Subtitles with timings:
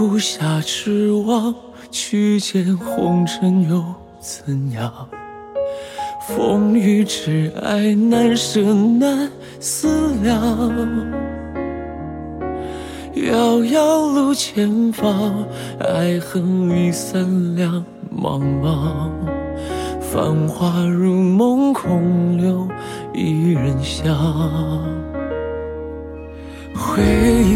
[0.00, 1.54] 不下指望，
[1.90, 3.84] 去见红尘又
[4.18, 4.90] 怎样？
[6.26, 9.30] 风雨之爱难舍难
[9.60, 10.40] 思量，
[13.14, 15.46] 遥遥路前方，
[15.78, 19.10] 爱恨已散两茫茫。
[20.00, 22.66] 繁华如梦，空留
[23.12, 24.16] 一人香。
[26.74, 27.02] 回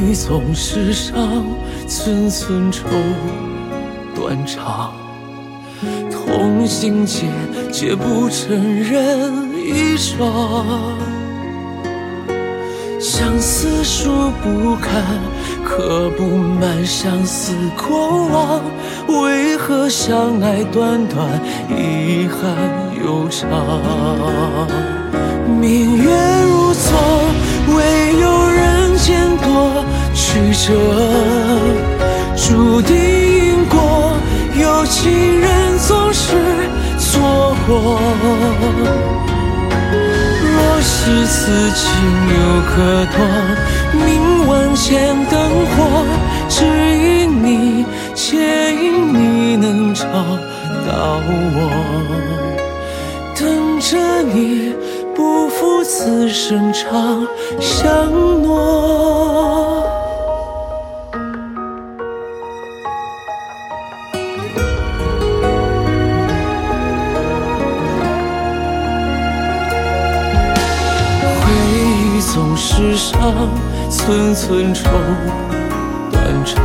[0.07, 1.47] 你总是伤，
[1.89, 2.85] 寸寸愁，
[4.15, 4.93] 断肠。
[6.11, 7.23] 同心结，
[7.73, 10.95] 结不成人一双。
[13.01, 15.03] 相思书不堪，
[15.65, 18.61] 刻不满相思过往。
[19.23, 22.55] 为何相爱短短，遗憾
[23.03, 23.49] 悠长？
[25.59, 26.11] 明月
[26.43, 26.93] 如昨，
[30.35, 30.75] 曲折，
[32.35, 34.17] 注定因果，
[34.61, 35.79] 有情人。
[35.79, 36.35] 总是
[36.99, 38.01] 错过。
[40.43, 41.85] 若是此情
[42.31, 42.73] 有可
[43.13, 43.17] 多，
[44.05, 45.39] 明晚间灯
[45.77, 46.05] 火，
[46.49, 50.05] 只因你，且因你能找
[50.87, 51.21] 到
[51.55, 51.57] 我。
[53.39, 54.75] 等着你，
[55.15, 57.25] 不负此生长
[57.61, 58.11] 相
[58.43, 59.84] 诺。
[72.67, 73.21] 世上，
[73.91, 74.89] 寸寸愁，
[76.11, 76.65] 断肠。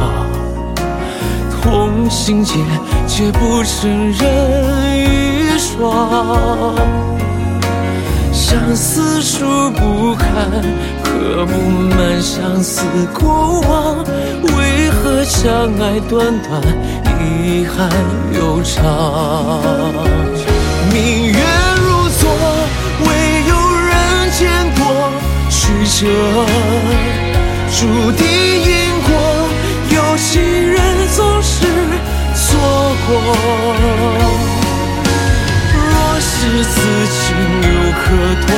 [1.61, 2.53] 同心结，
[3.05, 6.73] 结不成人一双。
[8.31, 10.49] 相思书不堪，
[11.03, 12.81] 刻不满相思
[13.13, 13.97] 过往。
[14.57, 16.61] 为何相爱短短，
[17.19, 17.89] 遗憾
[18.33, 19.61] 悠长？
[20.93, 21.68] 明月。
[26.01, 26.05] 这
[27.75, 27.77] 注
[28.13, 28.71] 定因
[29.01, 29.09] 果，
[29.89, 30.79] 有心人
[31.13, 31.65] 总是
[32.33, 32.47] 错
[33.05, 33.09] 过。
[35.73, 36.79] 若是此
[37.11, 37.19] 情
[37.61, 37.99] 如可
[38.47, 38.49] 托，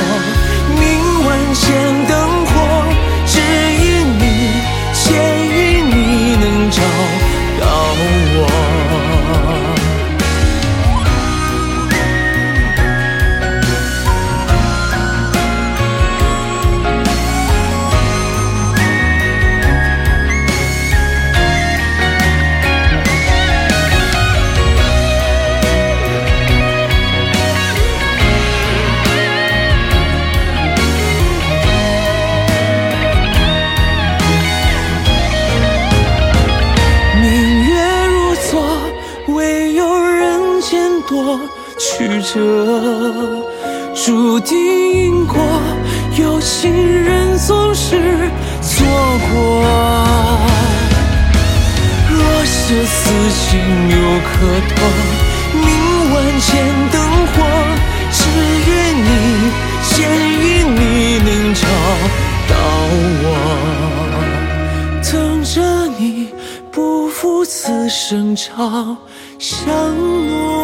[41.78, 42.34] 曲折，
[43.94, 45.36] 注定因果，
[46.18, 48.86] 有情人总是错
[49.32, 49.32] 过。
[52.10, 53.00] 若是此
[53.30, 53.50] 情
[53.90, 54.30] 有可
[54.68, 54.76] 托，
[55.54, 55.66] 明
[56.12, 56.50] 晚间
[56.92, 56.94] 灯
[57.32, 57.34] 火，
[58.12, 58.18] 只
[58.68, 58.70] 愿
[59.04, 59.06] 你，
[59.88, 60.44] 牵引
[60.74, 60.80] 你
[61.18, 61.62] 能找
[62.48, 62.52] 到
[63.22, 63.24] 我，
[65.02, 65.12] 等
[65.44, 65.54] 着
[65.98, 66.00] 你，
[66.70, 68.96] 不负此生长
[69.38, 69.66] 相
[70.28, 70.61] 诺。